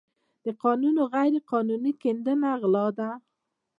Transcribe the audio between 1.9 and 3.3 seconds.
کیندنه غلا ده.